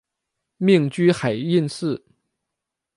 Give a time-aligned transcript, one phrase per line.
[0.57, 2.03] 命居海印寺。